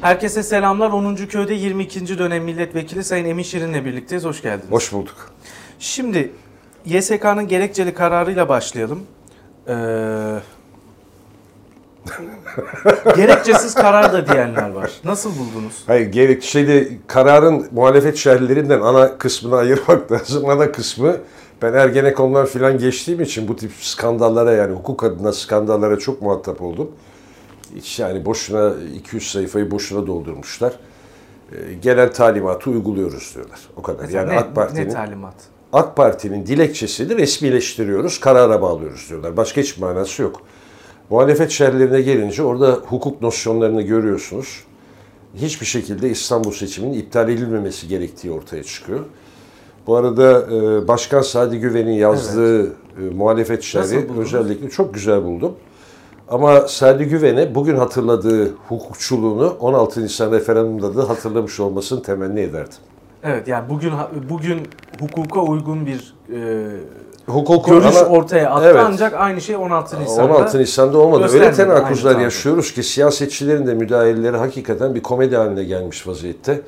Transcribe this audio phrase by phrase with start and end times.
[0.00, 0.90] Herkese selamlar.
[0.90, 1.16] 10.
[1.16, 2.18] Köy'de 22.
[2.18, 4.24] dönem milletvekili Sayın Emin Şirin'le birlikteyiz.
[4.24, 4.72] Hoş geldiniz.
[4.72, 5.30] Hoş bulduk.
[5.78, 6.32] Şimdi
[6.84, 9.00] YSK'nın gerekçeli kararıyla başlayalım.
[9.68, 9.74] Ee,
[13.16, 14.90] gerekçesiz karar da diyenler var.
[15.04, 15.82] Nasıl buldunuz?
[15.86, 20.48] Hayır gerek şeyde kararın muhalefet şerhlerinden ana kısmını ayırmak lazım.
[20.48, 21.16] Ana kısmı
[21.62, 26.90] ben Ergenekonlar falan geçtiğim için bu tip skandallara yani hukuk adına skandallara çok muhatap oldum.
[27.98, 30.72] Yani boşuna 200 sayfayı boşuna doldurmuşlar.
[31.52, 33.60] Ee, gelen talimatı uyguluyoruz diyorlar.
[33.76, 34.00] O kadar.
[34.00, 35.34] Mesela yani ne, AK Parti'nin ne talimat?
[35.72, 39.36] AK Parti'nin dilekçesini resmileştiriyoruz, karara bağlıyoruz diyorlar.
[39.36, 40.42] Başka hiçbir manası yok.
[41.10, 44.64] Muhalefet şerhlerine gelince orada hukuk nosyonlarını görüyorsunuz.
[45.34, 49.00] Hiçbir şekilde İstanbul seçiminin iptal edilmemesi gerektiği ortaya çıkıyor.
[49.86, 52.70] Bu arada e, Başkan Sadi Güven'in yazdığı e,
[53.14, 54.34] muhalefet buldunuz?
[54.34, 55.54] özellikle çok güzel buldum.
[56.30, 62.78] Ama Sadi Güven'e bugün hatırladığı hukukçuluğunu 16 Nisan referandumda da hatırlamış olmasını temenni ederdim.
[63.24, 63.92] Evet yani bugün
[64.30, 64.60] bugün
[65.00, 66.66] hukuka uygun bir e,
[67.26, 68.82] Hukukun görüş ana- ortaya attı Evet.
[68.86, 70.34] ancak aynı şey 16 Nisan'da.
[70.34, 71.22] 16 Nisan'da olmadı.
[71.32, 72.20] Öyle zamanda.
[72.20, 76.60] yaşıyoruz ki siyasetçilerin de müdahaleleri hakikaten bir komedi haline gelmiş vaziyette.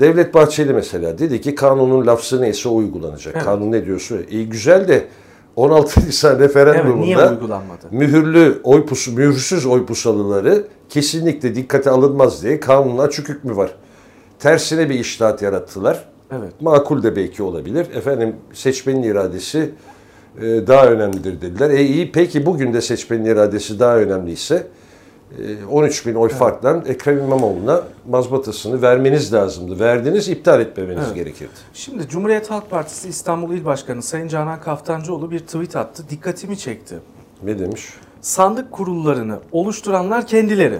[0.00, 3.34] Devlet Bahçeli mesela dedi ki kanunun lafzı neyse o uygulanacak.
[3.34, 3.44] Evet.
[3.44, 4.14] Kanun ne diyorsa.
[4.30, 5.04] İyi güzel de
[5.58, 7.86] 16 Nisan Evet referandumunda uygulanmadı?
[7.90, 13.70] mühürlü oy pusu, mühürsüz oy pusalıları kesinlikle dikkate alınmaz diye kanunun açık hükmü var.
[14.38, 16.04] Tersine bir iştahat yarattılar.
[16.32, 16.52] Evet.
[16.60, 17.86] Makul de belki olabilir.
[17.94, 19.70] Efendim seçmenin iradesi
[20.40, 21.70] e, daha önemlidir dediler.
[21.70, 24.66] E iyi peki bugün de seçmenin iradesi daha önemliyse
[25.70, 29.80] 13 bin oy farkla Ekrem İmamoğlu'na mazbatasını vermeniz lazımdı.
[29.80, 31.14] Verdiniz iptal etmemeniz Evet.
[31.14, 31.50] gerekirdi.
[31.74, 36.02] Şimdi Cumhuriyet Halk Partisi İstanbul İl Başkanı Sayın Canan Kaftancıoğlu bir tweet attı.
[36.10, 36.98] Dikkatimi çekti.
[37.42, 37.86] Ne demiş?
[38.20, 40.78] Sandık kurullarını oluşturanlar kendileri.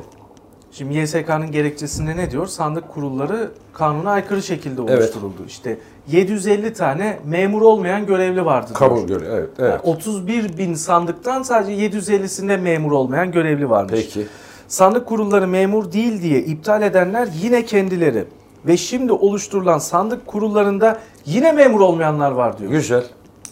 [0.73, 2.47] Şimdi YSK'nın gerekçesinde ne diyor?
[2.47, 4.98] Sandık kurulları kanuna aykırı şekilde Evet.
[5.01, 5.45] oluşturuldu.
[5.47, 5.79] İşte
[6.11, 8.73] 750 tane memur olmayan görevli vardı.
[8.74, 9.48] Kamu göre evet.
[9.58, 9.70] evet.
[9.70, 13.92] Yani 31 bin sandıktan sadece 750'sinde memur olmayan görevli varmış.
[13.92, 14.27] Peki.
[14.69, 18.24] Sandık kurulları memur değil diye iptal edenler yine kendileri.
[18.67, 22.70] Ve şimdi oluşturulan sandık kurullarında yine memur olmayanlar var diyor.
[22.70, 23.05] Güzel.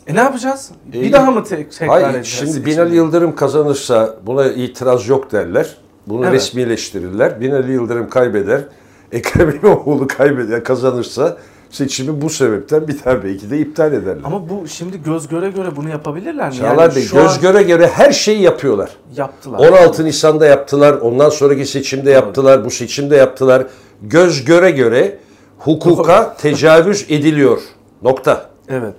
[0.06, 0.70] E ne yapacağız?
[0.88, 2.54] E, bir daha mı te- tekrar Hayır, edeceğiz?
[2.54, 2.66] şimdi?
[2.66, 5.76] Binali Yıldırım kazanırsa buna itiraz yok derler.
[6.06, 6.34] Bunu Evet.
[6.34, 7.40] resmileştirirler.
[7.40, 8.60] Binali Yıldırım kaybeder.
[9.12, 11.36] Ekrem İmamoğlu kaybeder, kazanırsa
[11.70, 14.22] seçimi bu sebepten biter belki de iptal ederler.
[14.24, 16.54] Ama bu şimdi göz göre göre bunu yapabilirler mi?
[16.54, 18.90] Çağlar Bey şu göz an göre göre her şeyi yapıyorlar.
[19.16, 19.58] yaptılar.
[19.58, 23.66] 16 Nisan'da yaptılar, ondan sonraki seçimde yaptılar, bu seçimde yaptılar.
[24.02, 25.18] Göz göre göre
[25.58, 27.60] hukuka tecavüz ediliyor.
[28.02, 28.50] Nokta.
[28.68, 28.94] Evet.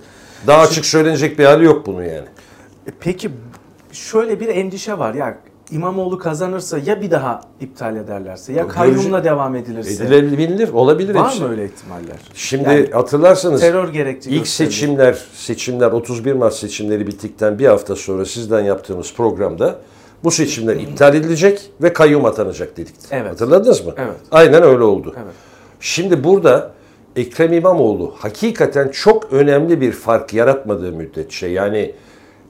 [0.46, 2.26] Daha açık söylenecek bir hali yok bunun yani.
[2.86, 3.30] E Peki
[3.92, 5.38] şöyle bir endişe var ya
[5.70, 10.04] İmamoğlu kazanırsa ya bir daha iptal ederlerse ya kayyumla devam edilirse.
[10.04, 11.42] Edilebilir, olabilir Var hepsi.
[11.42, 12.16] mı öyle ihtimaller?
[12.34, 14.72] Şimdi Yani hatırlarsanız terör gerekçe ilk gösterilir.
[14.72, 19.78] seçimler, seçimler 31 Mart seçimleri bittikten bir hafta sonra sizden yaptığımız programda
[20.24, 22.94] bu seçimler iptal edilecek ve kayyum atanacak dedik.
[23.10, 23.30] Evet.
[23.32, 23.92] Hatırladınız mı?
[23.96, 24.16] Evet.
[24.30, 25.14] Aynen öyle oldu.
[25.16, 25.34] Evet.
[25.80, 26.70] Şimdi burada
[27.16, 31.94] Ekrem İmamoğlu hakikaten çok önemli bir fark yaratmadığı müddetçe yani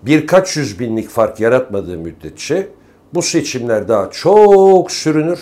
[0.02, 2.68] birkaç yüz binlik fark yaratmadığı müddetçe
[3.14, 5.41] bu seçimler daha çok sürünür.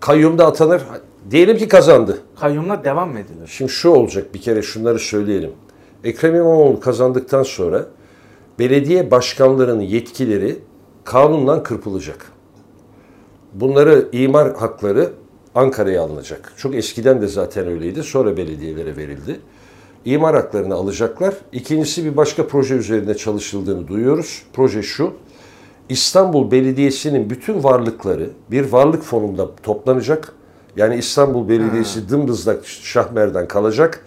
[0.00, 0.82] Kayyumda atanır.
[1.30, 2.18] Diyelim ki kazandı.
[2.40, 3.46] Kayyumla devam mı edilir?
[3.46, 5.50] Şimdi şu olacak bir kere şunları söyleyelim.
[6.04, 7.86] Ekrem İmamoğlu kazandıktan sonra
[8.58, 10.58] belediye başkanlarının yetkileri
[11.04, 12.32] kanundan kırpılacak.
[13.54, 15.12] Bunları imar hakları
[15.54, 16.52] Ankara'ya alınacak.
[16.56, 18.02] Çok eskiden de zaten öyleydi.
[18.02, 19.40] Sonra belediyelere verildi.
[20.04, 21.34] İmar haklarını alacaklar.
[21.52, 24.42] İkincisi bir başka proje üzerinde çalışıldığını duyuyoruz.
[24.52, 25.12] Proje şu.
[25.88, 30.32] İstanbul Belediyesi'nin bütün varlıkları bir varlık fonunda toplanacak.
[30.76, 34.04] Yani İstanbul Belediyesi dımdızlak şahmerden kalacak.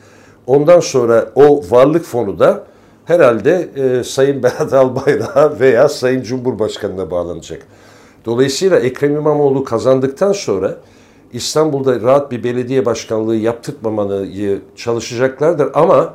[0.48, 2.64] Ondan sonra o varlık fonu da
[3.06, 7.62] herhalde e, Sayın Berat Albayrak'a veya Sayın Cumhurbaşkanı'na bağlanacak.
[8.26, 10.78] Dolayısıyla Ekrem İmamoğlu kazandıktan sonra
[11.34, 16.14] İstanbul'da rahat bir belediye başkanlığı yaptırmamayı çalışacaklardır ama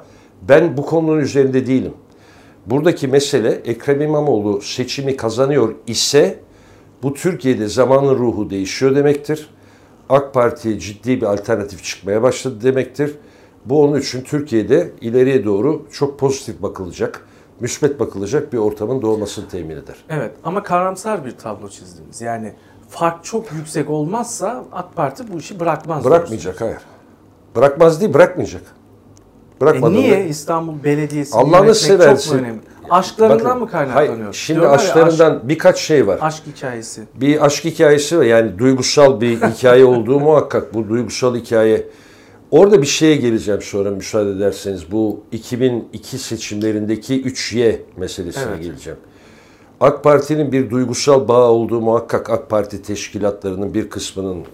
[0.49, 1.93] ben bu konunun üzerinde değilim.
[2.67, 6.39] Buradaki mesele Ekrem İmamoğlu seçimi kazanıyor ise
[7.03, 9.51] bu Türkiye'de zamanın ruhu değişiyor demektir.
[10.09, 13.15] AK Parti'ye ciddi bir alternatif çıkmaya başladı demektir.
[13.65, 17.27] Bu onun için Türkiye'de ileriye doğru çok pozitif bakılacak,
[17.61, 19.97] müsbet bakılacak bir ortamın doğmasını temin eder.
[20.09, 22.21] Evet ama karamsar bir tablo çizdiniz.
[22.21, 22.53] Yani
[22.89, 26.05] fark çok yüksek olmazsa AK Parti bu işi bırakmaz.
[26.05, 26.79] Bırakmayacak hayır.
[27.57, 28.63] Bırakmaz değil bırakmayacak.
[29.61, 29.95] Diyorsunuz.
[29.95, 32.39] E niye İstanbul Belediyesi Allah'ını yönetmek çok seversin.
[32.39, 32.61] önemli?
[32.91, 34.17] Aşklarından Bakın, mı kaynaklanıyor?
[34.19, 36.19] Hayır, şimdi Diyorlar aşklarından birkaç şey var.
[36.23, 37.03] Aşk hikayesi.
[37.15, 38.25] Bir aşk hikayesi var.
[38.25, 40.75] Yani duygusal bir hikaye olduğu muhakkak.
[40.75, 41.89] Bu duygusal hikaye.
[42.51, 44.93] Orada bir şeye geleceğim sonra müsaade ederseniz.
[44.93, 48.63] Bu 2002 seçimlerindeki 3Y meselesine Evet.
[48.63, 48.99] geleceğim.
[49.81, 54.45] AK Parti'nin bir duygusal bağ olduğu muhakkak AK Parti teşkilatlarının bir kısmının e,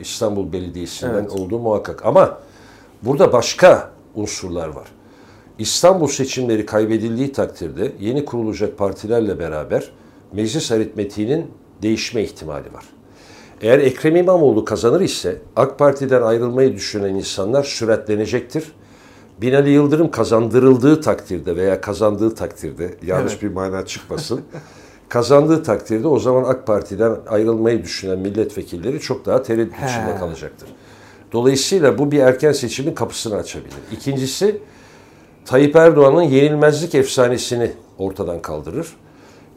[0.00, 1.30] İstanbul Belediyesi'nden Evet.
[1.32, 2.06] olduğu muhakkak.
[2.06, 2.38] Ama
[3.02, 4.88] burada başka unsurlar var.
[5.58, 9.90] İstanbul seçimleri kaybedildiği takdirde yeni kurulacak partilerle beraber
[10.32, 11.46] meclis aritmetiğinin
[11.82, 12.84] değişme ihtimali var.
[13.60, 18.72] Eğer Ekrem İmamoğlu kazanır ise AK Parti'den ayrılmayı düşünen insanlar süratlenecektir.
[19.42, 23.42] Binali Yıldırım kazandırıldığı takdirde veya kazandığı takdirde yanlış Evet.
[23.42, 24.40] bir mana çıkmasın.
[25.08, 29.86] kazandığı takdirde o zaman AK Parti'den ayrılmayı düşünen milletvekilleri çok daha tereddüt He.
[29.86, 30.68] içinde kalacaktır.
[31.32, 33.74] Dolayısıyla bu bir erken seçimin kapısını açabilir.
[33.92, 34.58] İkincisi
[35.44, 38.86] Tayyip Erdoğan'ın yenilmezlik efsanesini ortadan kaldırır.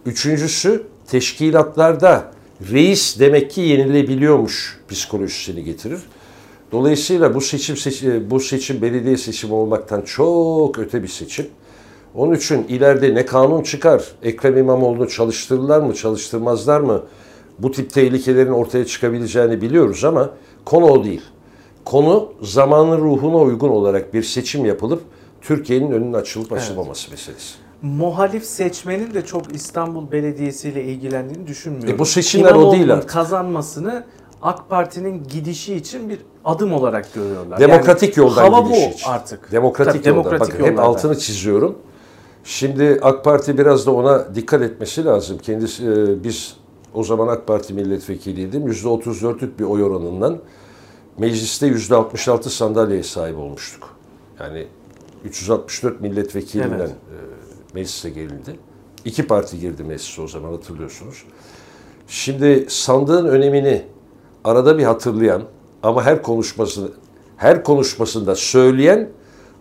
[0.05, 2.31] Üçüncüsü teşkilatlarda
[2.71, 5.99] reis demek ki yenilebiliyormuş psikolojisini getirir.
[6.71, 11.47] Dolayısıyla bu seçim seçi- bu seçim belediye seçimi olmaktan çok öte bir seçim.
[12.15, 17.03] Onun için ileride ne kanun çıkar, Ekrem İmamoğlu'nu çalıştırırlar mı, çalıştırmazlar mı?
[17.59, 20.29] Bu tip tehlikelerin ortaya çıkabileceğini biliyoruz ama
[20.65, 21.21] konu o değil.
[21.85, 25.01] Konu zamanın ruhuna uygun olarak bir seçim yapılıp
[25.41, 27.56] Türkiye'nin önünün açılıp açılmaması meselesi.
[27.81, 31.95] Muhalif seçmenin de çok İstanbul Belediyesi ile ilgilendiğini düşünmüyorum.
[31.95, 33.09] E bu seçimler o değil İmamoğlu'nun artık.
[33.09, 34.03] kazanmasını
[34.41, 37.59] AK Parti'nin gidişi için bir adım olarak görüyorlar.
[37.59, 39.09] Demokratik Yani yoldan hava gidiş bu için.
[39.09, 39.51] artık.
[39.51, 40.24] Demokratik Tabii, yoldan.
[40.31, 41.75] demokratik Bakın hep altını çiziyorum.
[42.44, 45.38] Şimdi AK Parti biraz da ona dikkat etmesi lazım.
[45.38, 46.56] Kendisi e, biz
[46.94, 48.68] o zaman AK Parti milletvekiliydim.
[48.68, 50.38] %34'lük bir oy oranından
[51.18, 53.95] mecliste %66 sandalyeye sahip olmuştuk.
[54.39, 54.68] Yani
[55.25, 56.89] 364 milletvekilinden Evet.
[56.89, 57.18] e,
[57.74, 58.60] meclise gelindi.
[59.06, 61.24] İki parti girdi meclise o zaman hatırlıyorsunuz.
[62.07, 63.86] Şimdi sandığın önemini
[64.44, 65.44] arada bir hatırlayan
[65.83, 66.89] ama her konuşmasını
[67.38, 69.10] her konuşmasında söyleyen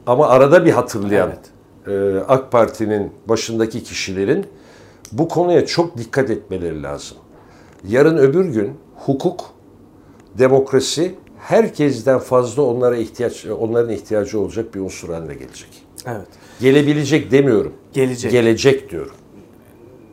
[0.06, 1.32] ama arada bir hatırlayan
[1.86, 4.46] e, AK Parti'nin başındaki kişilerin
[5.12, 7.16] bu konuya çok dikkat etmeleri lazım.
[7.88, 9.40] Yarın öbür gün hukuk,
[10.38, 15.68] demokrasi herkesten fazla onlara ihtiyaç onların ihtiyacı olacak bir unsur haline gelecek.
[16.06, 16.26] Evet.
[16.60, 17.72] Gelebilecek demiyorum.
[17.92, 18.32] Gelecek.
[18.32, 19.12] Gelecek diyorum.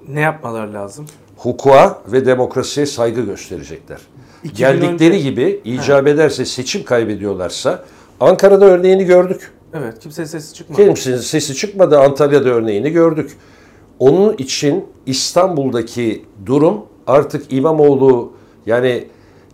[0.07, 1.05] ne yapmaları lazım?
[1.37, 3.99] hukuka ve demokrasiye saygı gösterecekler.
[4.43, 7.83] 2000 Geldikleri önce- gibi icap ederse seçim kaybediyorlarsa
[8.19, 9.51] Ankara'da örneğini gördük.
[9.73, 9.99] Evet.
[9.99, 10.85] Kimse sesi çıkmadı.
[10.85, 11.99] Kimsenin sesi çıkmadı.
[11.99, 13.37] Antalya'da örneğini gördük.
[13.99, 18.33] Onun için İstanbul'daki durum artık İmamoğlu
[18.65, 19.07] yani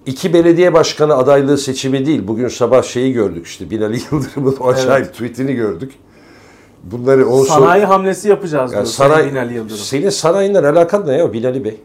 [0.06, 2.28] iki belediye başkanı adaylığı seçimi değil.
[2.28, 5.92] Bugün sabah şeyi gördük işte Binali Yıldırım'ın o acayip tweetini gördük.
[6.84, 9.78] Bunları sor- Sanayi hamlesi yapacağız yani diyor saray, Sayın Binali Yıldırım.
[9.78, 11.82] senin sanayinden alakan ne ya Binali Bey?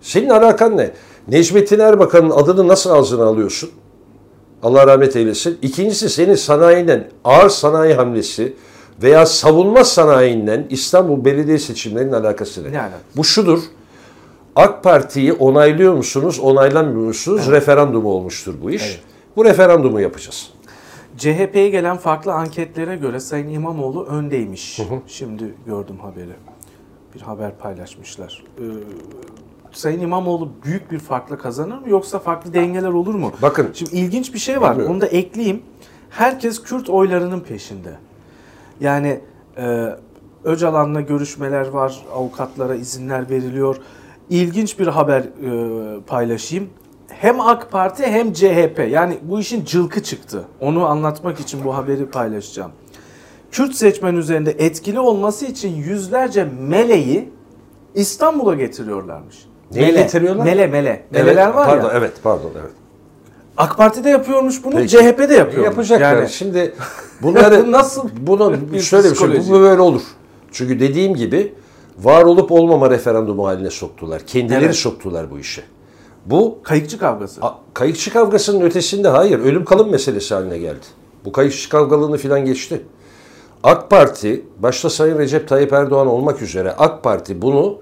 [0.00, 0.90] Senin alakan ne?
[1.28, 3.70] Necmettin Erbakan'ın adını nasıl ağzına alıyorsun?
[4.62, 5.58] Allah rahmet eylesin.
[5.62, 8.56] İkincisi senin sanayinden ağır sanayi hamlesi
[9.02, 12.68] veya savunma sanayinden İstanbul Belediye seçimlerinin alakası ne?
[12.68, 12.92] Alakası?
[13.16, 13.58] Bu şudur.
[14.56, 17.50] AK Parti'yi onaylıyor musunuz, onaylamıyor musunuz?
[17.50, 19.00] Referandumu olmuştur bu iş.
[19.36, 20.50] Bu referandumu yapacağız.
[21.16, 24.80] CHP'ye gelen farklı anketlere göre Sayın İmamoğlu öndeymiş.
[25.06, 26.32] Şimdi gördüm haberi.
[27.14, 28.44] Bir haber paylaşmışlar.
[28.58, 28.62] Ee,
[29.72, 33.32] Sayın İmamoğlu büyük bir farkla kazanır mı yoksa farklı dengeler olur mu?
[33.42, 33.70] Bakın.
[33.74, 34.70] Şimdi ilginç bir şey var.
[34.70, 34.94] Bilmiyorum.
[34.94, 35.62] Onu da ekleyeyim.
[36.10, 37.96] Herkes Kürt oylarının peşinde.
[38.80, 39.20] Yani
[39.56, 39.86] e,
[40.44, 42.04] Öcalan'la görüşmeler var.
[42.14, 43.76] Avukatlara izinler veriliyor.
[44.30, 46.68] İlginç bir haber e, paylaşayım.
[47.08, 48.86] Hem AK Parti hem CHP.
[48.90, 50.44] Yani bu işin cılkı çıktı.
[50.60, 52.70] Onu anlatmak için bu haberi paylaşacağım.
[53.50, 57.28] Kürt seçmen üzerinde etkili olması için yüzlerce meleği
[57.94, 59.46] İstanbul'a getiriyorlarmış.
[59.74, 60.44] Neyi getiriyorlar?
[60.44, 61.04] Mele mele.
[61.10, 61.94] Meleler var pardon, ya.
[61.94, 62.70] Evet, pardon, evet.
[63.56, 64.88] AK Parti de yapıyormuş bunu, Peki.
[64.88, 65.64] CHP de yapıyor.
[65.64, 66.16] Yapacaklar.
[66.16, 66.74] Yani Şimdi
[67.22, 70.02] bunları Nasıl bunun bir şöyle bir şey bu böyle olur.
[70.52, 71.54] Çünkü dediğim gibi
[71.98, 74.22] var olup olmama referandumu haline soktular.
[74.26, 74.74] Kendileri Evet.
[74.74, 75.62] soktular bu işe.
[76.26, 77.40] Bu kayıkçı kavgası.
[77.42, 80.86] a- kayıkçı kavgasının ötesinde hayır ölüm kalım meselesi haline geldi.
[81.24, 82.82] Bu kayıkçı kavgalığını filan geçti.
[83.62, 87.78] AK Parti başta Sayın Recep Tayyip Erdoğan olmak üzere AK Parti bunu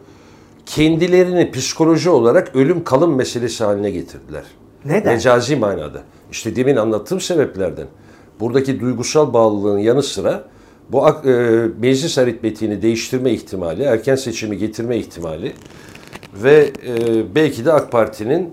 [0.66, 4.42] kendilerini psikoloji olarak ölüm kalım meselesi haline getirdiler.
[4.84, 5.12] Neden?
[5.12, 6.02] Mecazi manada.
[6.30, 7.86] İşte demin anlattığım sebeplerden.
[8.40, 10.44] Buradaki duygusal bağlılığın yanı sıra
[10.88, 11.30] bu e,
[11.80, 15.52] meclis aritmetiğini değiştirme ihtimali, erken seçimi getirme ihtimali
[16.34, 18.50] ve e, belki de AK Parti'nin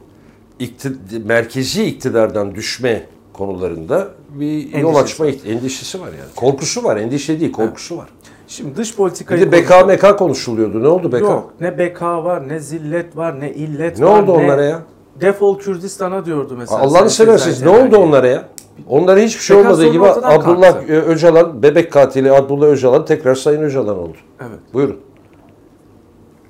[0.59, 6.29] ikti- merkezi iktidardan düşme konularında bir yol Endişesi açma iht- endişesi var yani.
[6.35, 8.09] Korkusu var, endişe değil, korkusu var.
[8.47, 10.83] Şimdi dış Bir politikayı de BK MK konuşuluyordu.
[10.83, 11.19] Ne oldu BK?
[11.21, 11.53] Yok.
[11.61, 14.21] Ne BK var, ne zillet var, ne illet Ne var.
[14.23, 14.81] oldu onlara ya?
[15.21, 16.79] Defol Kürdistan'a diyordu mesela.
[16.79, 17.61] Allah'ını seversiniz.
[17.61, 18.43] Ne oldu onlara ya?
[18.87, 20.93] Onlara hiçbir şey BK olmadığı gibi Abdullah kalktı.
[20.93, 24.17] e, Öcalan, bebek katili Abdullah Öcalan tekrar Sayın Öcalan oldu.
[24.41, 24.59] Evet.
[24.73, 24.97] Buyurun.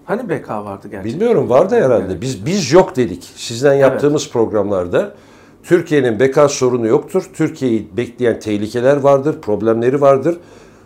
[0.05, 1.03] Hani BK vardı gerçekten?
[1.03, 2.05] Bilmiyorum vardı herhalde.
[2.12, 2.21] Evet.
[2.21, 3.24] Biz biz yok dedik.
[3.36, 5.13] Sizden yaptığımız programlarda
[5.63, 7.29] Türkiye'nin beka sorunu yoktur.
[7.33, 10.38] Türkiye'yi bekleyen tehlikeler vardır, problemleri vardır.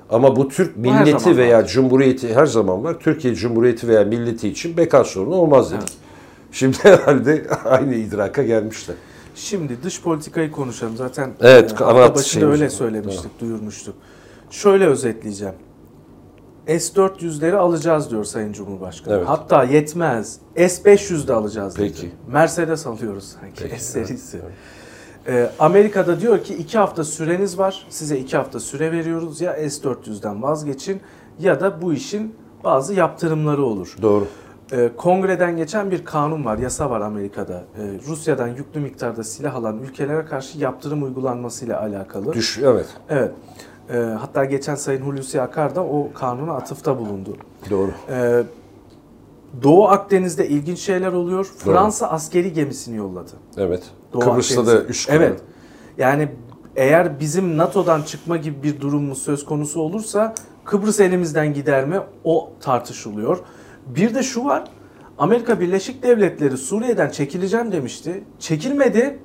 [0.09, 1.69] Ama bu Türk milleti veya vardır.
[1.69, 2.99] cumhuriyeti her zaman var.
[2.99, 5.89] Türkiye Cumhuriyeti veya milleti için beka sorunu olmaz dedik.
[6.51, 8.95] Şimdi herhalde aynı idraka gelmişler.
[9.35, 10.97] Şimdi dış politikayı konuşalım.
[10.97, 12.53] Zaten Evet, e, hafta başında şeyimiz.
[12.53, 13.95] öyle söylemiştik, duyurmuştuk.
[14.49, 15.55] Şöyle özetleyeceğim.
[16.67, 19.13] S-400'leri alacağız diyor Sayın Cumhurbaşkanı.
[19.13, 19.27] Evet.
[19.27, 20.39] Hatta yetmez.
[20.55, 21.87] S-500 de alacağız dedi.
[21.87, 22.11] Peki.
[22.27, 24.39] Mercedes alıyoruz sanki Peki, S evet, serisi.
[25.27, 27.85] Ee, Amerika'da diyor ki iki hafta süreniz var.
[27.89, 29.41] Size iki hafta süre veriyoruz.
[29.41, 31.01] Ya S-400'den vazgeçin
[31.39, 33.95] ya da bu işin bazı yaptırımları olur.
[34.01, 34.27] Doğru.
[34.71, 37.53] Ee, Kongreden geçen bir kanun var, yasa var Amerika'da.
[37.77, 42.33] Ee, Rusya'dan yüklü miktarda silah alan ülkelere karşı yaptırım uygulanmasıyla alakalı.
[42.33, 42.85] Düş evet.
[43.09, 43.31] Evet.
[43.89, 47.37] Ee, hatta geçen Sayın Hulusi Akar da o kanuna atıfta bulundu.
[47.69, 47.91] Doğru.
[48.09, 48.43] Ee,
[49.63, 51.45] Doğu Akdeniz'de ilginç şeyler oluyor.
[51.57, 53.31] Fransa askeri gemisini yolladı.
[53.57, 53.83] Evet.
[54.13, 54.89] Doğu Kıbrıs'ta da Akdeniz'e.
[54.89, 55.39] üst Evet.
[55.97, 56.29] Yani
[56.75, 60.33] eğer bizim NATO'dan çıkma gibi bir durumumuz söz konusu olursa
[60.65, 61.99] Kıbrıs elimizden gider mi?
[62.23, 63.39] O tartışılıyor.
[63.87, 64.63] Bir de şu var.
[65.17, 68.23] Amerika Birleşik Devletleri Suriye'den çekileceğim demişti.
[68.39, 69.19] Çekilmedi.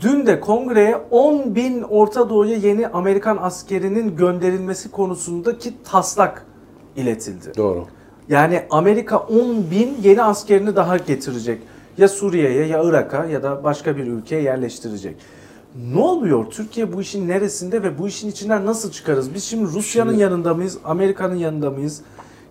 [0.00, 6.46] Dün de kongreye 10 bin Orta Doğu'ya yeni Amerikan askerinin gönderilmesi konusundaki taslak
[6.96, 7.52] iletildi.
[7.56, 7.86] Doğru.
[8.28, 11.62] Yani Amerika 10 bin yeni askerini daha getirecek.
[11.98, 15.16] Ya Suriye'ye ya Irak'a ya da başka bir ülkeye yerleştirecek.
[15.94, 16.46] Ne oluyor?
[16.50, 19.34] Türkiye bu işin neresinde ve bu işin içinden nasıl çıkarız?
[19.34, 20.78] Biz şimdi Rusya'nın yanında mıyız?
[20.84, 22.02] Amerika'nın yanında mıyız?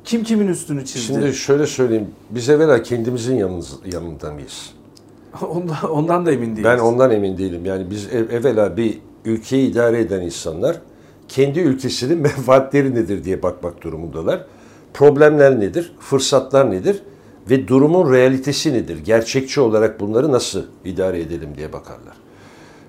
[0.05, 1.13] Kim kimin üstünü çizdi?
[1.13, 2.07] Şimdi şöyle söyleyeyim.
[2.29, 4.73] Biz evvela kendimizin yanınız, yanında mıyız?
[5.49, 6.63] ondan, ondan da emin değiliz.
[6.63, 7.65] Ben ondan emin değilim.
[7.65, 10.81] Yani biz ev- evvela bir ülkeyi idare eden insanlar
[11.27, 14.45] kendi ülkesinin menfaatleri nedir diye bakmak durumundalar.
[14.93, 15.93] Problemler nedir?
[15.99, 17.03] Fırsatlar nedir?
[17.49, 18.97] Ve durumun realitesi nedir?
[19.05, 22.15] Gerçekçi olarak bunları nasıl idare edelim diye bakarlar.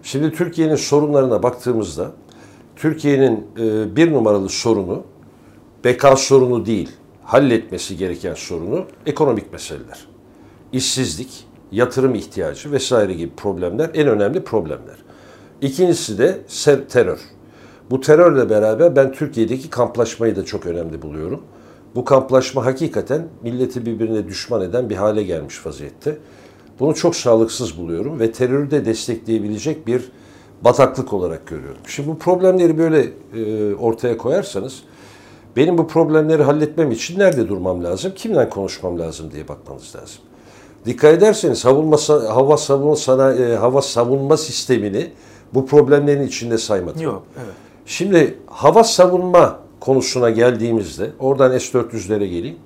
[0.02, 2.10] Şimdi Türkiye'nin sorunlarına baktığımızda
[2.76, 5.02] Türkiye'nin e, bir numaralı sorunu
[5.84, 6.90] beka sorunu değil,
[7.24, 10.06] halletmesi gereken sorunu ekonomik meseleler.
[10.72, 14.96] İşsizlik, yatırım ihtiyacı vesaire gibi problemler en önemli problemler.
[15.60, 16.40] İkincisi de
[16.88, 17.18] terör.
[17.90, 21.42] Bu terörle beraber ben Türkiye'deki kamplaşmayı da çok önemli buluyorum.
[21.94, 26.18] Bu kamplaşma hakikaten milleti birbirine düşman eden bir hale gelmiş vaziyette.
[26.80, 30.02] Bunu çok sağlıksız buluyorum ve terörü de destekleyebilecek bir
[30.64, 31.80] bataklık olarak görüyorum.
[31.86, 34.82] Şimdi bu problemleri böyle e, ortaya koyarsanız
[35.56, 40.20] benim bu problemleri halletmem için nerede durmam lazım, kimden konuşmam lazım diye bakmanız lazım.
[40.86, 45.10] Dikkat ederseniz savunma sa- hava savunma sana e, hava savunma sistemini
[45.54, 47.02] bu problemlerin içinde saymadım.
[47.02, 47.54] Yok, evet.
[47.86, 52.56] Şimdi hava savunma konusuna geldiğimizde oradan S-400'lere geleyim.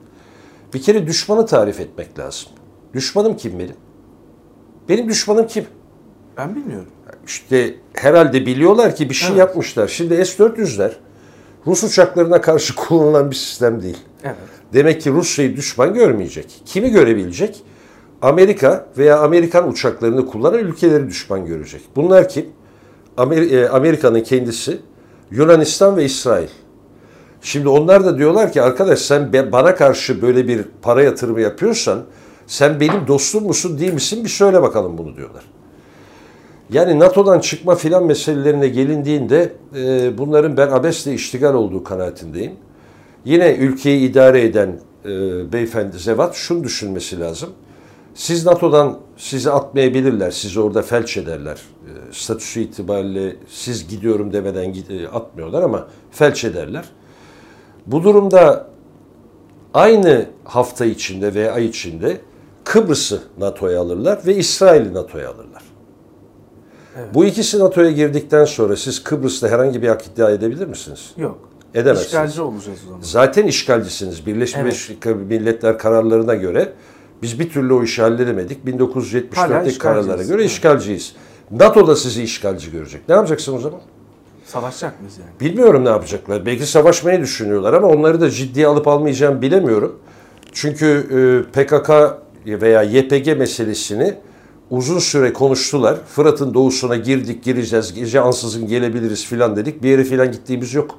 [0.74, 2.48] Bir kere düşmanı tarif etmek lazım.
[2.94, 3.76] Düşmanım kim benim?
[4.88, 5.64] Benim düşmanım kim?
[6.36, 6.88] Ben bilmiyorum.
[7.26, 9.38] İşte herhalde biliyorlar ki bir şey Evet.
[9.38, 9.88] yapmışlar.
[9.88, 10.90] Şimdi S-400'ler
[11.66, 13.98] Rus uçaklarına karşı kullanılan bir sistem değil.
[14.24, 14.36] Evet.
[14.72, 16.62] Demek ki Rusya'yı düşman görmeyecek.
[16.64, 17.62] Kimi görebilecek?
[18.22, 21.82] Amerika veya Amerikan uçaklarını kullanan ülkeleri düşman görecek.
[21.96, 22.46] Bunlar kim?
[23.16, 24.78] Amer- e, Amerika'nın kendisi,
[25.30, 26.48] Yunanistan ve İsrail.
[27.42, 32.04] Şimdi onlar da diyorlar ki arkadaş sen bana karşı böyle bir para yatırımı yapıyorsan
[32.46, 35.42] sen benim dostum musun değil misin bir söyle bakalım bunu diyorlar.
[36.70, 42.52] Yani NATO'dan çıkma filan meselelerine gelindiğinde e, bunların ben abesle iştigal olduğu kanaatindeyim.
[43.24, 45.08] Yine ülkeyi idare eden e,
[45.52, 47.50] beyefendi Zevat şunu düşünmesi lazım.
[48.14, 51.54] Siz NATO'dan sizi atmayabilirler, sizi orada felç ederler.
[51.54, 56.84] E, statüsü itibariyle siz gidiyorum demeden e, atmıyorlar ama felç ederler.
[57.86, 58.66] Bu durumda
[59.74, 62.20] aynı hafta içinde veya ay içinde
[62.64, 65.62] Kıbrıs'ı NATO'ya alırlar ve İsrail'i NATO'ya alırlar.
[67.14, 71.10] Bu ikisi NATO'ya girdikten sonra siz Kıbrıs'ta herhangi bir hak iddia edebilir misiniz?
[71.16, 71.38] Yok.
[71.74, 72.06] Edemezsiniz.
[72.06, 73.00] İşgalci olacağız o zaman.
[73.02, 74.26] Zaten işgalcisiniz.
[74.26, 74.90] Birleşmiş
[75.28, 76.72] Milletler kararlarına göre
[77.22, 78.58] biz bir türlü o işi halledemedik.
[78.66, 79.78] Hala 1974'teki işgalciyiz.
[79.78, 80.50] kararlara göre Evet.
[80.50, 81.12] işgalciyiz.
[81.50, 83.08] NATO da sizi işgalci görecek.
[83.08, 83.80] Ne yapacaksın o zaman?
[84.44, 85.50] Savaşacak mıyız yani?
[85.50, 86.46] Bilmiyorum ne yapacaklar.
[86.46, 89.98] Belki savaşmayı düşünüyorlar ama onları da ciddiye alıp almayacağım bilemiyorum.
[90.52, 90.86] Çünkü
[91.56, 91.90] e, PKK
[92.46, 94.14] veya YPG meselesini
[94.70, 95.96] uzun süre konuştular.
[96.06, 97.94] Fırat'ın doğusuna girdik gireceğiz.
[97.94, 99.82] Gece ansızın gelebiliriz filan dedik.
[99.82, 100.98] Bir yere filan gittiğimiz yok.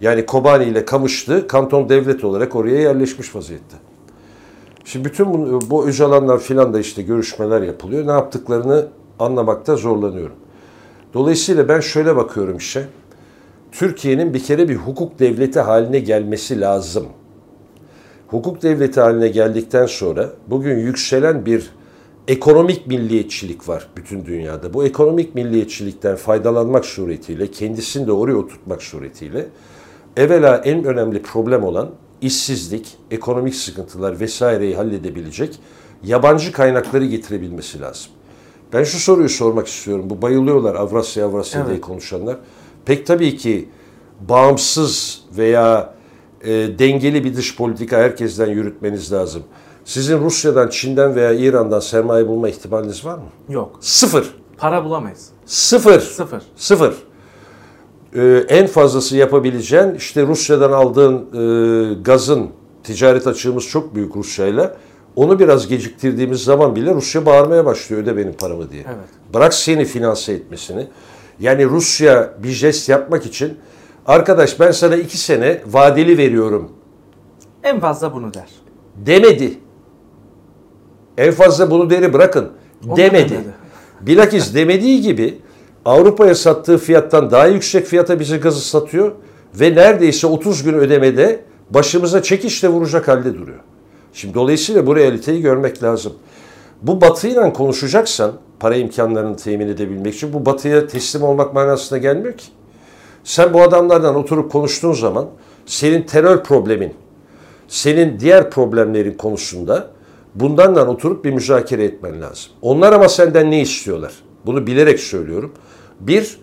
[0.00, 3.76] Yani Kobani ile Kamışlı kanton devlet olarak oraya yerleşmiş vaziyette.
[4.84, 8.06] Şimdi bütün bu, bu Öcalanlar filan da işte görüşmeler yapılıyor.
[8.06, 8.86] Ne yaptıklarını
[9.18, 10.36] anlamakta zorlanıyorum.
[11.14, 12.84] Dolayısıyla ben şöyle bakıyorum işe.
[13.72, 17.06] Türkiye'nin bir kere bir hukuk devleti haline gelmesi lazım.
[18.28, 21.70] Hukuk devleti haline geldikten sonra bugün yükselen bir
[22.28, 24.74] ekonomik milliyetçilik var bütün dünyada.
[24.74, 29.46] Bu ekonomik milliyetçilikten faydalanmak suretiyle, kendisini de oraya oturtmak suretiyle
[30.16, 31.90] evvela en önemli problem olan
[32.20, 35.60] işsizlik, ekonomik sıkıntılar vesaireyi halledebilecek
[36.04, 38.12] yabancı kaynakları getirebilmesi lazım.
[38.72, 40.10] Ben şu soruyu sormak istiyorum.
[40.10, 41.70] Bu bayılıyorlar Avrasya Avrasya evet.
[41.70, 42.36] diye konuşanlar.
[42.84, 43.68] Pek tabii ki
[44.20, 45.94] bağımsız veya
[46.44, 49.42] e, dengeli bir dış politika herkesten yürütmeniz lazım.
[49.84, 53.24] Sizin Rusya'dan, Çin'den veya İran'dan sermaye bulma ihtimaliniz var mı?
[53.48, 53.76] Yok.
[53.80, 54.34] Sıfır.
[54.56, 55.28] Para bulamayız.
[55.46, 56.00] Sıfır.
[56.00, 56.42] Sıfır.
[56.56, 56.94] Sıfır.
[58.16, 62.50] Ee, en fazlası yapabileceğin işte Rusya'dan aldığın e, gazın
[62.84, 64.76] ticaret açığımız çok büyük Rusya'yla.
[65.16, 68.82] Onu biraz geciktirdiğimiz zaman bile Rusya bağırmaya başlıyor öde benim paramı diye.
[68.86, 69.34] Evet.
[69.34, 70.86] Bırak seni finanse etmesini.
[71.40, 73.58] Yani Rusya bir jest yapmak için
[74.06, 76.70] arkadaş ben sana iki sene vadeli veriyorum
[77.62, 78.48] En fazla bunu der.
[78.96, 79.58] demedi.
[81.18, 82.48] En fazla bunu deri bırakın
[82.88, 83.30] Onu demedi.
[83.30, 83.48] demedi.
[84.00, 85.38] Bilakis demediği gibi
[85.84, 89.12] Avrupa'ya sattığı fiyattan daha yüksek fiyata bize gazı satıyor
[89.54, 93.60] ve neredeyse 30 gün ödemede başımıza çekişle vuracak halde duruyor.
[94.12, 96.12] Şimdi dolayısıyla bu realiteyi görmek lazım.
[96.82, 102.46] Bu batıyla konuşacaksan para imkanlarını temin edebilmek için bu batıya teslim olmak manasına gelmiyor ki.
[103.24, 105.28] Sen bu adamlardan oturup konuştuğun zaman
[105.66, 106.94] senin terör problemin,
[107.68, 109.90] senin diğer problemlerin konusunda
[110.34, 112.52] bunlarla oturup bir müzakere etmen lazım.
[112.62, 114.12] Onlar ama senden ne istiyorlar?
[114.46, 115.52] Bunu bilerek söylüyorum.
[116.00, 116.38] Bir,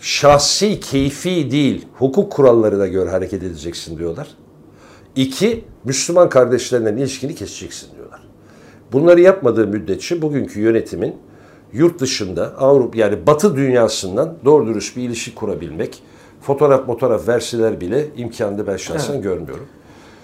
[0.00, 4.28] şahsi, keyfi değil, hukuk kurallarına göre hareket edeceksin diyorlar.
[5.16, 8.20] İki, Müslüman kardeşlerinden ilişkini keseceksin diyorlar.
[8.92, 11.16] Bunları yapmadığı müddetçe bugünkü yönetimin
[11.72, 16.02] yurt dışında Avrupa yani Batı dünyasından doğru dürüst bir ilişki kurabilmek,
[16.40, 19.22] fotoğraf fotoğraf verseler bile imkanını ben şahsen Evet.
[19.22, 19.66] görmüyorum.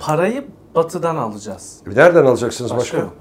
[0.00, 1.76] Parayı batıdan alacağız.
[1.86, 2.98] Nereden alacaksınız Başka başka?
[2.98, 3.12] yok.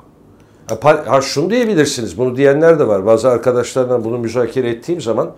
[0.84, 2.18] Ha, ha şunu diyebilirsiniz.
[2.18, 3.06] Bunu diyenler de var.
[3.06, 5.32] Bazı arkadaşlarla bunu müzakere ettiğim zaman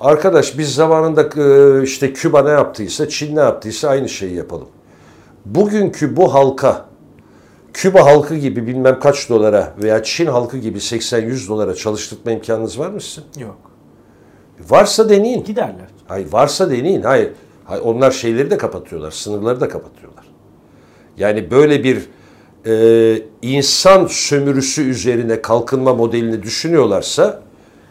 [0.00, 4.68] arkadaş biz zamanında e, işte Küba ne yaptıysa, Çin ne yaptıysa aynı şeyi yapalım.
[5.44, 6.84] Bugünkü bu halka
[7.80, 12.90] Küba halkı gibi bilmem kaç dolara veya Çin halkı gibi 80-100 dolara çalıştırma imkanınız var
[12.90, 13.24] mı sizin?
[13.38, 13.58] Yok.
[14.68, 15.44] Varsa deneyin.
[15.44, 15.88] Giderler.
[16.08, 17.02] Hayır varsa deneyin.
[17.02, 17.32] Hayır.
[17.64, 19.10] Hayır, Onlar şeyleri de kapatıyorlar.
[19.10, 20.24] Sınırları da kapatıyorlar.
[21.16, 22.08] Yani böyle bir
[22.66, 27.42] e, insan sömürüsü üzerine kalkınma modelini düşünüyorlarsa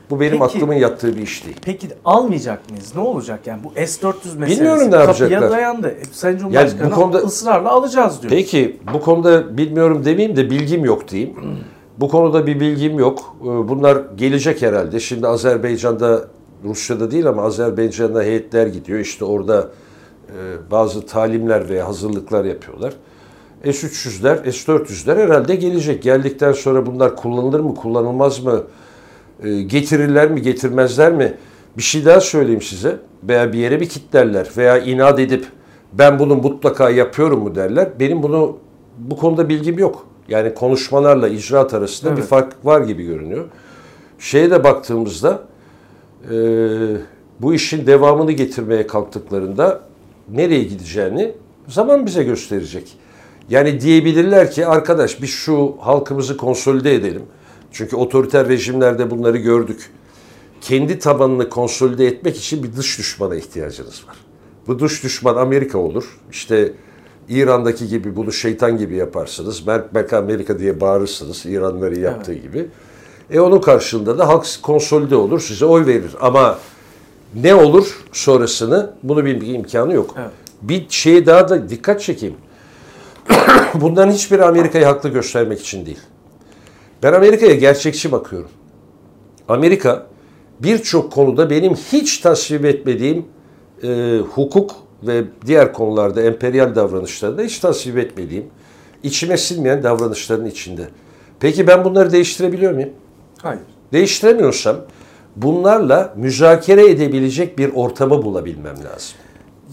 [0.09, 0.43] bu benim Peki.
[0.43, 1.57] aklımın yattığı bir iş değil.
[1.65, 2.95] Peki almayacak mıyız?
[2.95, 4.59] Ne olacak yani bu S-400 meselesi?
[4.59, 5.51] Bilmiyorum ne Kapıya yapacaklar.
[5.51, 5.87] dayandı.
[5.87, 8.29] E, Sayın Cumhurbaşkanı konuda- ısrarla alacağız diyor.
[8.31, 11.35] Peki bu konuda bilmiyorum demeyeyim de bilgim yok diyeyim.
[11.97, 13.35] Bu konuda bir bilgim yok.
[13.41, 14.99] Ee, Bunlar gelecek herhalde.
[14.99, 16.21] Şimdi Azerbaycan'da,
[16.63, 18.99] Rusya'da değil ama Azerbaycan'da heyetler gidiyor.
[18.99, 19.69] İşte orada
[20.27, 22.93] e, bazı talimler veya hazırlıklar yapıyorlar.
[23.63, 26.03] S-300'ler, S-400'ler herhalde gelecek.
[26.03, 28.63] Geldikten sonra bunlar kullanılır mı, kullanılmaz mı?
[29.43, 31.33] E, Getirirler mi, getirmezler mi?
[31.77, 32.97] Bir şey daha söyleyeyim size.
[33.23, 35.45] Veya bir yere bir kitlerler veya inat edip
[35.93, 37.89] ben bunu mutlaka yapıyorum mu derler.
[37.99, 38.57] Benim bunu
[38.97, 40.05] bu konuda bilgim yok.
[40.27, 42.29] Yani konuşmalarla icraat arasında bir Evet.
[42.29, 43.45] fark var gibi görünüyor.
[44.19, 45.41] Şeye de baktığımızda
[46.31, 46.35] e,
[47.39, 49.81] bu işin devamını getirmeye kalktıklarında
[50.31, 51.31] nereye gideceğini
[51.67, 52.97] zaman bize gösterecek.
[53.49, 57.23] Yani diyebilirler ki arkadaş biz şu halkımızı konsolide edelim.
[57.71, 59.91] Çünkü otoriter rejimlerde bunları gördük.
[60.61, 64.15] Kendi tabanını konsolide etmek için bir dış düşmana ihtiyacınız var.
[64.67, 66.19] Bu dış düşman Amerika olur.
[66.31, 66.73] İşte
[67.29, 69.67] İran'daki gibi bunu şeytan gibi yaparsınız.
[69.67, 72.67] Merk Merk Amerika diye bağırırsınız İranları yaptığı gibi.
[73.31, 76.15] E onun karşılığında da halk konsolide olur, size oy verir.
[76.21, 76.57] Ama
[77.35, 80.15] ne olur sonrasını bunu bilme imkanı yok.
[80.19, 80.31] Evet.
[80.61, 82.35] Bir şeye daha da dikkat çekeyim.
[83.73, 85.99] Bunların hiçbiri Amerika'yı haklı göstermek için değil.
[87.03, 88.49] Ben Amerika'ya gerçekçi bakıyorum.
[89.47, 90.07] Amerika
[90.59, 93.25] birçok konuda benim hiç tasvip etmediğim
[93.83, 98.45] e, hukuk ve diğer konularda emperyal davranışlarında hiç tasvip etmediğim,
[99.03, 100.87] içime sinmeyen davranışların içinde.
[101.39, 102.89] Peki ben bunları değiştirebiliyor muyum?
[103.41, 103.61] Hayır.
[103.93, 104.77] Değiştiremiyorsam
[105.35, 109.17] bunlarla müzakere edebilecek bir ortamı bulabilmem lazım.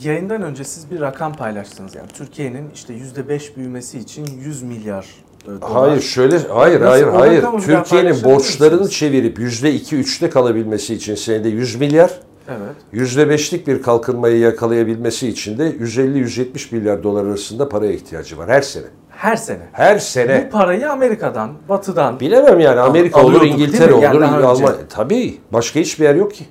[0.02, 5.06] Yayından önce siz bir rakam paylaştınız yani Türkiye'nin işte %5 büyümesi için 100 milyar
[5.46, 5.58] dolar.
[5.88, 6.90] Hayır şöyle hayır Nasıl?
[6.90, 7.44] hayır hayır.
[7.66, 12.10] Türkiye'nin borçlarını çevirip yüzde iki üçte kalabilmesi için senede 100 milyar,
[12.48, 13.06] Evet.
[13.08, 18.84] %5'lik bir kalkınmayı yakalayabilmesi için de 150-170 milyar dolar arasında paraya ihtiyacı var her sene.
[19.10, 19.58] Her sene.
[19.72, 20.44] Her sene.
[20.46, 23.96] Bu parayı Amerika'dan, Batı'dan Bilemem yani Amerika olur, İngiltere?
[23.96, 24.42] Yani olur.
[24.42, 24.76] Almanya.
[24.88, 25.34] Tabii.
[25.52, 26.44] Başka hiçbir yer yok ki.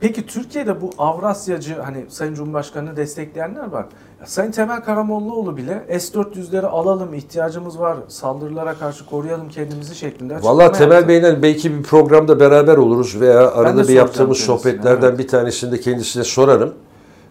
[0.00, 3.86] Peki Türkiye'de bu Avrasyacı hani Sayın Cumhurbaşkanı'nı destekleyenler var.
[4.20, 10.72] Ya Sayın Temel Karamollaoğlu bile S-400'leri alalım, ihtiyacımız var, saldırılara karşı koruyalım kendimizi şeklinde Valla
[10.72, 11.08] Temel.
[11.08, 15.18] Bey'le belki bir programda beraber oluruz veya arada bir yaptığımız sohbetlerden evet.
[15.18, 16.74] bir tanesinde kendisine sorarım.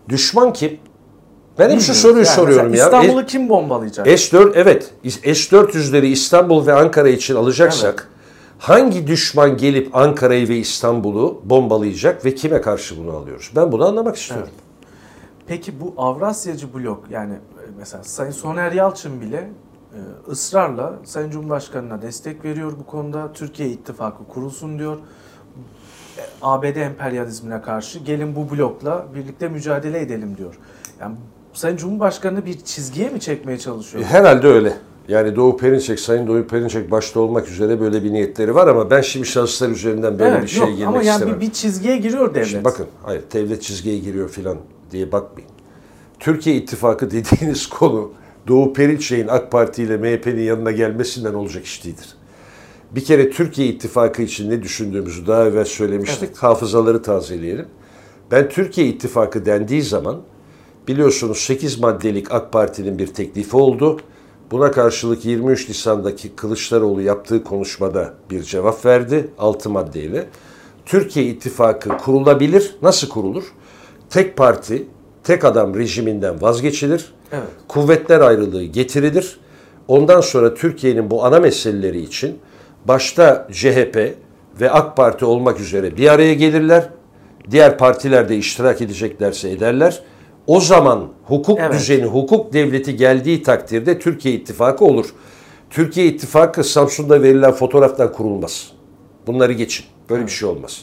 [0.09, 0.77] Düşman kim?
[1.59, 2.85] Ben hep şu soruyu Yani soruyorum ya.
[2.85, 4.07] İstanbul'u kim bombalayacak?
[4.07, 8.09] S4 evet S400'leri İstanbul ve Ankara için alacaksak
[8.59, 13.51] hangi düşman gelip Ankara'yı ve İstanbul'u bombalayacak ve kime karşı bunu alıyoruz?
[13.55, 14.49] Ben bunu anlamak istiyorum.
[15.47, 19.49] Peki bu Avrasyacı blok yani e, mesela Sayın Soner Yalçın bile
[19.93, 19.99] e,
[20.31, 23.33] ısrarla Sayın Cumhurbaşkanı'na destek veriyor bu konuda.
[23.33, 24.97] Türkiye ittifakı kurulsun diyor.
[26.17, 30.59] E, ABD emperyalizmine karşı gelin bu blokla birlikte mücadele edelim diyor.
[30.99, 31.15] Yani
[31.53, 34.03] Sayın Cumhurbaşkanı bir çizgiye mi çekmeye çalışıyor?
[34.03, 34.77] Herhalde öyle.
[35.07, 39.01] Yani Doğu Perinçek, Sayın Doğu Perinçek başta olmak üzere böyle bir niyetleri var ama ben
[39.01, 41.35] şimdi şahıslar üzerinden böyle Evet, bir şey yok, girmek ama yani istemem.
[41.35, 42.47] bir, bir çizgiye giriyor devlet.
[42.47, 44.57] Şimdi bakın, hayır devlet çizgiye giriyor filan
[44.91, 45.49] diye bakmayın.
[46.19, 48.11] Türkiye İttifakı dediğiniz konu
[48.47, 52.15] Doğu Perinçek'in AK Parti ile MHP'nin yanına gelmesinden olacak iş değildir.
[52.91, 56.37] Bir kere Türkiye İttifakı için ne düşündüğümüzü daha evvel söylemiştik.
[56.37, 57.65] Hafızaları tazeleyelim.
[58.31, 60.21] Ben Türkiye İttifakı dendiği zaman
[60.87, 63.99] biliyorsunuz 8 maddelik AK Parti'nin bir teklifi oldu.
[64.51, 70.25] Buna karşılık 23 Nisan'daki Kılıçdaroğlu yaptığı konuşmada bir cevap verdi 6 maddeyle.
[70.85, 72.75] Türkiye İttifakı kurulabilir.
[72.81, 73.43] Nasıl kurulur?
[74.09, 74.87] Tek parti,
[75.23, 77.13] tek adam rejiminden vazgeçilir.
[77.31, 77.47] Evet.
[77.67, 79.39] Kuvvetler ayrılığı getirilir.
[79.87, 82.39] Ondan sonra Türkiye'nin bu ana meseleleri için
[82.87, 84.15] başta CHP
[84.61, 86.89] ve AK Parti olmak üzere bir araya gelirler.
[87.51, 90.01] Diğer partiler de iştirak edeceklerse ederler.
[90.47, 91.73] O zaman hukuk Evet.
[91.73, 95.05] düzeni, hukuk devleti geldiği takdirde Türkiye İttifakı olur.
[95.69, 98.71] Türkiye İttifakı Samsun'da verilen fotoğraftan kurulmaz.
[99.27, 99.85] Bunları geçin.
[100.09, 100.81] Böyle bir şey olmaz.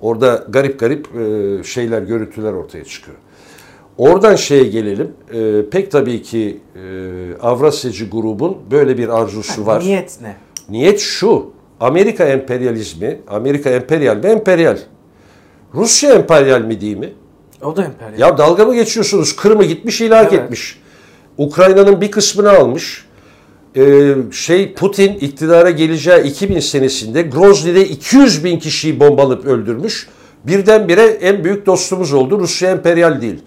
[0.00, 3.16] Orada garip garip e, şeyler, görüntüler ortaya çıkıyor.
[3.98, 5.12] Oradan şeye gelelim.
[5.34, 6.80] E, pek tabii ki e,
[7.42, 9.80] Avrasyacı grubun böyle bir arzusu var.
[9.80, 10.36] Niyet ne?
[10.70, 11.50] Niyet şu.
[11.80, 14.26] Amerika emperyalizmi, Amerika emperyal mi?
[14.26, 14.78] Emperyal.
[15.74, 17.12] Rusya emperyal mi değil mi?
[17.62, 18.18] O da emperyal.
[18.18, 19.36] Ya dalga mı geçiyorsunuz?
[19.36, 20.42] Kırım'ı gitmiş ilhak Evet.
[20.44, 20.78] etmiş.
[21.38, 23.06] Ukrayna'nın bir kısmını almış.
[23.76, 30.08] Ee, şey Putin iktidara geleceği 2000 senesinde Grozny'de 200 bin kişiyi bombalayıp öldürmüş.
[30.44, 32.38] Birdenbire en büyük dostumuz oldu.
[32.38, 33.38] Rusya emperyal değil.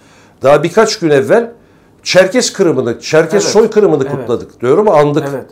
[0.42, 1.52] Daha birkaç gün evvel
[2.04, 3.54] Çerkes Kırım'ını, Çerkes Evet.
[3.54, 4.12] soy Kırım'ını Evet.
[4.16, 4.62] kutladık.
[4.62, 4.90] Diyorum?
[4.90, 5.26] Andık.
[5.30, 5.46] Evet.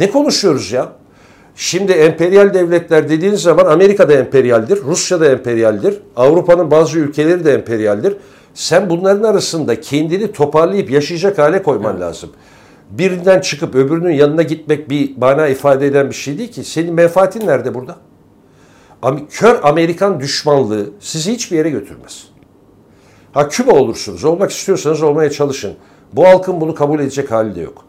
[0.00, 0.92] Ne konuşuyoruz ya?
[1.60, 7.54] Şimdi emperyal devletler dediğiniz zaman Amerika da emperyaldir, Rusya da emperyaldir, Avrupa'nın bazı ülkeleri de
[7.54, 8.16] emperyaldir.
[8.54, 12.30] Sen bunların arasında kendini toparlayıp yaşayacak hale koyman lazım.
[12.90, 16.64] Birinden çıkıp öbürünün yanına gitmek bir mana ifade eden bir şey değil ki.
[16.64, 17.96] Senin menfaatin nerede burada?
[19.30, 22.24] Kör Amerikan düşmanlığı sizi hiçbir yere götürmez.
[23.32, 24.24] Ha Küba olursunuz.
[24.24, 25.74] Olmak istiyorsanız olmaya çalışın.
[26.12, 27.84] Bu halkın bunu kabul edecek hali de yok.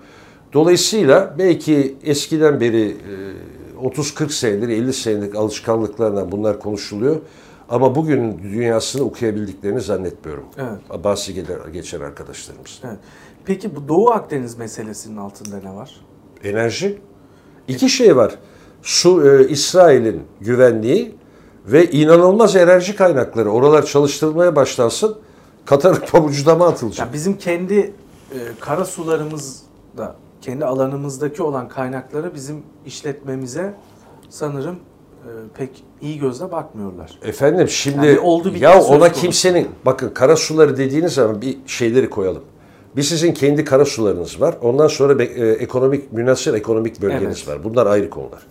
[0.54, 3.14] Dolayısıyla belki eskiden beri e,
[3.84, 7.16] 30-40 senedir, 50 senelik alışkanlıklarından bunlar konuşuluyor.
[7.70, 10.44] Ama bugün dünyasını okuyabildiklerini zannetmiyorum.
[10.58, 11.04] Evet.
[11.04, 12.80] Bahsi gelir- geçen arkadaşlarımız.
[12.84, 12.98] Evet.
[13.46, 15.92] Peki bu Doğu Akdeniz meselesinin altında ne var?
[16.44, 17.02] Enerji.
[17.68, 18.36] İki şey var.
[18.82, 21.16] Su, e, İsrail'in güvenliği
[21.66, 23.50] ve inanılmaz enerji kaynakları.
[23.50, 25.18] Oralar çalıştırılmaya başlansın.
[25.66, 27.08] Katar'ın pabucu dama atılacak.
[27.08, 27.76] Ya bizim kendi
[28.32, 33.74] e, kara sularımızda, kendi alanımızdaki olan kaynakları bizim işletmemize
[34.30, 37.20] sanırım e, pek iyi gözle bakmıyorlar.
[37.24, 39.22] Efendim şimdi Yani oldu ya ona konusu.
[39.22, 42.44] kimsenin bakın kara suları dediğiniz zaman bir şeyleri koyalım.
[42.96, 44.56] Bir sizin kendi kara sularınız var.
[44.62, 47.48] Ondan sonra e, ekonomik münasır ekonomik bölgeniz Evet.
[47.48, 47.64] var.
[47.64, 48.42] Bunlar ayrı konular.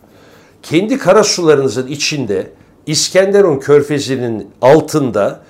[0.63, 2.51] Kendi kara sularınızın içinde
[2.87, 5.41] İskenderun Körfezi'nin altında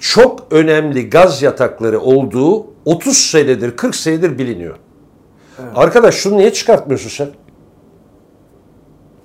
[0.00, 4.76] çok önemli gaz yatakları olduğu 30 senedir 40 senedir biliniyor.
[5.74, 7.28] Arkadaş şunu niye çıkartmıyorsun sen?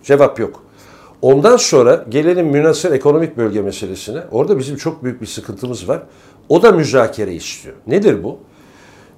[0.04, 0.64] Cevap yok.
[1.22, 4.22] Ondan sonra gelelim münasır ekonomik bölge meselesine.
[4.32, 6.04] Orada bizim çok büyük bir sıkıntımız var.
[6.50, 7.76] O da müzakere istiyor.
[7.88, 8.40] Nedir bu?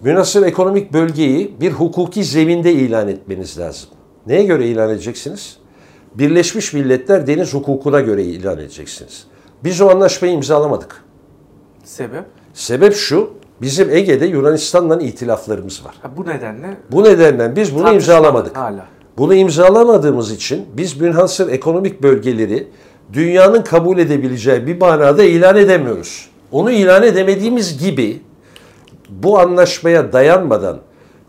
[0.01, 3.89] Münasır ekonomik bölgeyi bir hukuki zeminde ilan etmeniz lazım.
[4.27, 5.57] Neye göre ilan edeceksiniz?
[6.15, 9.27] Birleşmiş Milletler deniz hukukuna göre ilan edeceksiniz.
[9.63, 11.03] Biz o anlaşmayı imzalamadık.
[11.83, 12.23] Sebep?
[12.53, 15.95] Sebep şu, bizim Ege'de Yunanistan'la itilaflarımız var.
[16.01, 18.57] Ha, bu nedenle Bu nedenle biz bunu imzalamadık.
[18.57, 18.85] Hala.
[19.17, 22.67] Bunu imzalamadığımız için biz münhasır ekonomik bölgeleri
[23.13, 26.29] dünyanın kabul edebileceği bir manada ilan edemiyoruz.
[26.51, 28.21] Onu ilan edemediğimiz gibi
[29.09, 30.79] bu anlaşmaya dayanmadan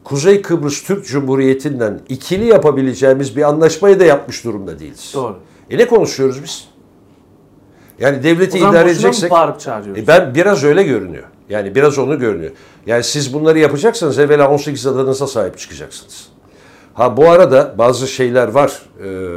[0.05, 5.12] Kuzey Kıbrıs Türk Cumhuriyeti'nden ikili yapabileceğimiz bir anlaşmayı da yapmış durumda değiliz.
[5.14, 5.37] Doğru.
[5.71, 6.69] E ne konuşuyoruz biz?
[7.99, 9.33] Yani devleti idare edeceksek...
[9.97, 11.25] E ben biraz öyle görünüyor.
[11.49, 12.53] Yani biraz onu görünüyor.
[12.87, 16.29] Yani siz bunları yapacaksanız evvela 18 adanıza sahip çıkacaksınız.
[16.95, 18.83] Ha bu arada bazı şeyler var.
[19.05, 19.37] Ee,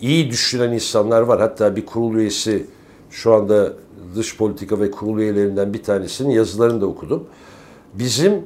[0.00, 1.40] iyi düşünen insanlar var.
[1.40, 2.66] Hatta bir kurul üyesi
[3.10, 3.72] şu anda
[4.16, 7.24] dış politika ve kurul üyelerinden bir tanesinin yazılarını da okudum.
[7.94, 8.42] Bizim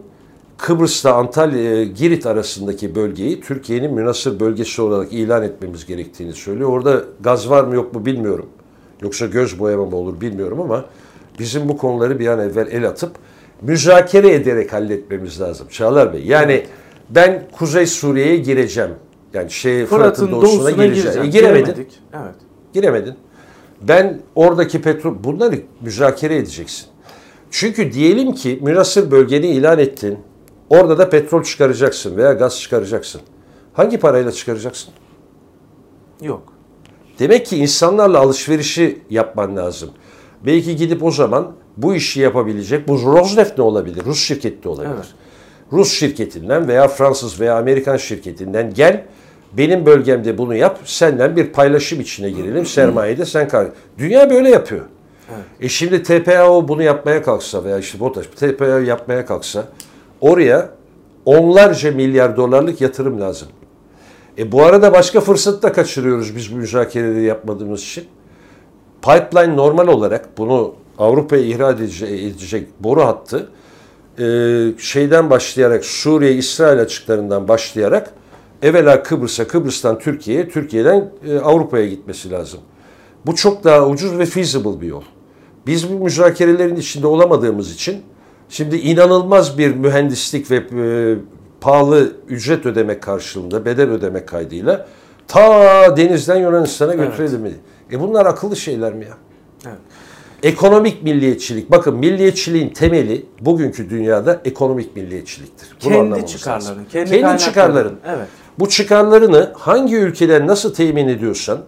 [0.59, 6.69] Kıbrıs'ta Antalya, Girit arasındaki bölgeyi Türkiye'nin münasır bölgesi olarak ilan etmemiz gerektiğini söylüyor.
[6.69, 8.49] Orada gaz var mı yok mu bilmiyorum.
[9.03, 10.85] Yoksa göz boyama mı olur bilmiyorum ama
[11.39, 13.17] bizim bu konuları bir an evvel el atıp
[13.63, 15.69] müzakere ederek halletmemiz lazım.
[15.71, 16.67] Çağlar Bey yani
[17.11, 18.91] ben Kuzey Suriye'ye gireceğim.
[19.35, 21.23] Yani şey Fırat'ın, Fırat'ın doğusuna, doğusuna gireceğim.
[21.23, 21.65] E, giremedin.
[21.65, 21.99] Giremedik.
[22.13, 22.35] Evet.
[22.73, 23.15] Giremedin.
[23.83, 26.87] Ben oradaki petrol bunları müzakere edeceksin.
[27.51, 30.19] Çünkü diyelim ki münasır bölgeni ilan ettin.
[30.71, 33.21] Orada da petrol çıkaracaksın veya gaz çıkaracaksın.
[33.73, 34.93] Hangi parayla çıkaracaksın?
[36.23, 36.43] Yok.
[37.19, 39.91] Demek ki insanlarla alışverişi yapman lazım.
[40.47, 44.05] Belki gidip o zaman bu işi yapabilecek, bu Rosneft ne olabilir?
[44.05, 44.95] Rus şirketi de olabilir.
[44.95, 45.07] Evet.
[45.73, 49.05] Rus şirketinden veya Fransız veya Amerikan şirketinden gel
[49.53, 50.79] benim bölgemde bunu yap.
[50.85, 52.67] Senden bir paylaşım içine girelim.
[52.67, 53.69] Sermayede sen kar.
[53.99, 54.85] Dünya böyle yapıyor.
[55.61, 59.65] E şimdi TPAO bunu yapmaya kalksa veya işte BOTAŞ TPAO yapmaya kalksa
[60.21, 60.69] oraya
[61.25, 63.49] onlarca milyar dolarlık yatırım lazım.
[64.39, 68.05] E bu arada başka fırsat da kaçırıyoruz biz bu müzakereleri yapmadığımız için.
[69.03, 73.49] Pipeline normal olarak bunu Avrupa'ya ihraç edecek, boru hattı
[74.19, 74.25] e,
[74.79, 78.13] şeyden başlayarak Suriye, İsrail açıklarından başlayarak
[78.63, 82.61] evvela Kıbrıs'a, Kıbrıs'tan Türkiye'ye, Türkiye'den e, Avrupa'ya gitmesi lazım.
[83.27, 85.03] Bu çok daha ucuz ve feasible bir yol.
[85.67, 88.03] Biz bu müzakerelerin içinde olamadığımız için
[88.49, 91.17] şimdi inanılmaz bir mühendislik ve e,
[91.61, 94.87] pahalı ücret ödemek karşılığında, bedel ödemek kaydıyla
[95.29, 97.55] ta denizden Yunanistan'a götürelim.
[97.93, 99.17] E bunlar akıllı şeyler mi ya?
[99.67, 99.79] Evet.
[100.43, 101.71] Ekonomik milliyetçilik.
[101.71, 105.69] Bakın milliyetçiliğin temeli bugünkü dünyada ekonomik milliyetçiliktir.
[105.85, 106.85] Bunu Kendi çıkarların, lazım.
[106.93, 107.97] kendi, kendi çıkarların.
[108.07, 108.27] Evet.
[108.59, 111.59] Bu çıkarlarını hangi ülkeden nasıl temin ediyorsan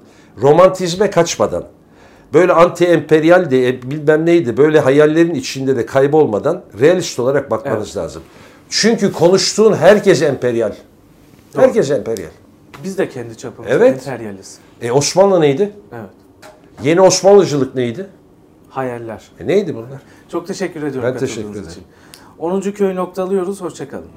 [0.42, 1.64] romantizme kaçmadan
[2.34, 8.22] böyle anti emperyal de bilmem neydi böyle hayallerin içinde de kaybolmadan realist olarak bakmanız lazım.
[8.70, 10.72] Çünkü konuştuğun herkes emperyal.
[11.56, 12.30] Herkes emperyal.
[12.84, 14.06] Biz de kendi çapımızda Evet.
[14.08, 14.58] emperyaliz.
[14.82, 15.72] E Osmanlı neydi?
[15.92, 16.10] Evet.
[16.82, 18.06] Yeni Osmanlıcılık neydi?
[18.70, 19.22] Hayaller.
[19.40, 20.02] E neydi bunlar?
[20.28, 21.68] Çok teşekkür ediyorum Ben teşekkür ederim.
[21.70, 21.82] için.
[22.38, 22.60] 10.
[22.60, 23.60] köy noktalıyoruz.
[23.60, 24.08] Hoşçakalın.